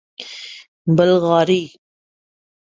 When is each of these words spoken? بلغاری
بلغاری 0.97 1.63